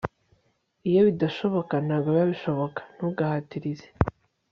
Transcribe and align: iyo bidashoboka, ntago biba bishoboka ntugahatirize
iyo 0.89 1.01
bidashoboka, 1.07 1.73
ntago 1.85 2.07
biba 2.13 2.25
bishoboka 2.31 2.79
ntugahatirize 2.95 3.87